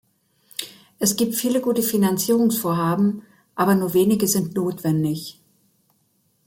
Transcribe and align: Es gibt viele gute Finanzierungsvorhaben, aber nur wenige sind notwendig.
Es 0.97 1.15
gibt 1.15 1.35
viele 1.35 1.61
gute 1.61 1.83
Finanzierungsvorhaben, 1.83 3.21
aber 3.53 3.75
nur 3.75 3.93
wenige 3.93 4.27
sind 4.27 4.55
notwendig. 4.55 5.39